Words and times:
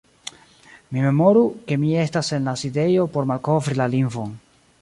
Mi 0.95 1.03
memoru, 1.07 1.43
ke 1.69 1.77
mi 1.83 1.93
estas 2.05 2.33
en 2.39 2.51
la 2.51 2.57
sidejo 2.65 3.07
por 3.19 3.31
malkovri 3.33 3.81
la 3.83 3.91
lingvon. 3.97 4.35